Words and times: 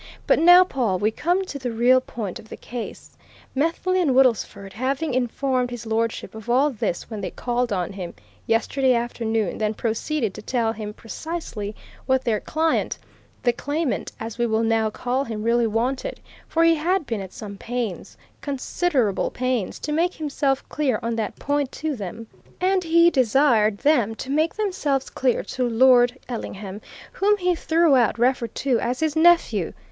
"But 0.25 0.39
now, 0.39 0.63
Pawle, 0.63 0.97
we 0.97 1.11
come 1.11 1.45
to 1.45 1.59
the 1.59 1.69
real 1.71 2.01
point 2.01 2.39
of 2.39 2.49
the 2.49 2.57
case. 2.57 3.15
Methley 3.53 4.01
and 4.01 4.15
Woodlesford, 4.15 4.73
having 4.73 5.13
informed 5.13 5.69
His 5.69 5.85
Lordship 5.85 6.33
of 6.33 6.49
all 6.49 6.71
this 6.71 7.07
when 7.07 7.21
they 7.21 7.29
called 7.29 7.71
on 7.71 7.93
him 7.93 8.15
yesterday 8.47 8.95
afternoon 8.95 9.59
then 9.59 9.75
proceeded 9.75 10.33
to 10.33 10.41
tell 10.41 10.73
him 10.73 10.91
precisely 10.91 11.75
what 12.07 12.23
their 12.23 12.39
client, 12.39 12.97
the 13.43 13.53
claimant, 13.53 14.11
as 14.19 14.39
we 14.39 14.47
will 14.47 14.63
now 14.63 14.89
call 14.89 15.23
him, 15.23 15.43
really 15.43 15.67
wanted, 15.67 16.19
for 16.47 16.63
he 16.63 16.73
had 16.73 17.05
been 17.05 17.21
at 17.21 17.31
some 17.31 17.55
pains, 17.55 18.17
considerable 18.41 19.29
pains, 19.29 19.77
to 19.77 19.91
make 19.91 20.15
himself 20.15 20.67
clear 20.67 20.99
on 21.03 21.15
that 21.15 21.35
point 21.37 21.71
to 21.73 21.95
them, 21.95 22.25
and 22.59 22.83
he 22.83 23.11
desired 23.11 23.77
them 23.77 24.15
to 24.15 24.31
make 24.31 24.55
themselves 24.55 25.11
clear 25.11 25.43
to 25.43 25.69
Lord 25.69 26.17
Ellingham, 26.27 26.81
whom 27.11 27.37
he 27.37 27.53
throughout 27.53 28.17
referred 28.17 28.55
to 28.55 28.79
as 28.79 28.99
his 28.99 29.15
nephew. 29.15 29.73